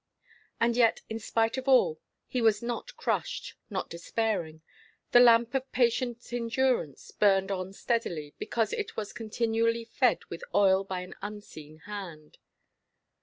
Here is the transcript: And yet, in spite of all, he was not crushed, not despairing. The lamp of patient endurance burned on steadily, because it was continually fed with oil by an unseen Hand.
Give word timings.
And 0.59 0.75
yet, 0.75 1.01
in 1.11 1.19
spite 1.19 1.57
of 1.59 1.67
all, 1.67 2.01
he 2.27 2.41
was 2.41 2.63
not 2.63 2.97
crushed, 2.97 3.53
not 3.69 3.87
despairing. 3.87 4.63
The 5.11 5.19
lamp 5.19 5.53
of 5.53 5.71
patient 5.71 6.33
endurance 6.33 7.11
burned 7.11 7.51
on 7.51 7.71
steadily, 7.73 8.33
because 8.39 8.73
it 8.73 8.97
was 8.97 9.13
continually 9.13 9.85
fed 9.85 10.25
with 10.25 10.43
oil 10.55 10.83
by 10.83 11.01
an 11.01 11.13
unseen 11.21 11.81
Hand. 11.85 12.39